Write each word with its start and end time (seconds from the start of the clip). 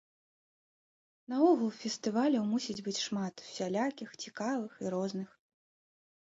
Наогул 1.33 1.69
фестываляў 1.81 2.43
мусіць 2.53 2.77
быць 2.87 2.95
шмат, 3.05 3.33
усялякіх, 3.47 4.09
цікавых 4.25 4.71
і 4.87 4.91
розных. 4.97 5.29